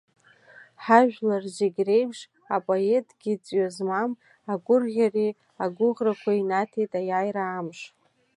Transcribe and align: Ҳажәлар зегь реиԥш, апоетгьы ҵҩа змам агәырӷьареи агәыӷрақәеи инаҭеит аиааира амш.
Ҳажәлар 0.83 1.43
зегь 1.57 1.79
реиԥш, 1.87 2.19
апоетгьы 2.55 3.33
ҵҩа 3.43 3.67
змам 3.75 4.11
агәырӷьареи 4.51 5.31
агәыӷрақәеи 5.63 6.39
инаҭеит 6.41 6.91
аиааира 6.99 7.43
амш. 7.59 7.79